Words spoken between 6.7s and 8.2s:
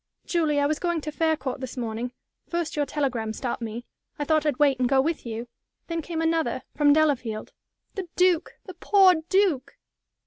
from Delafield. The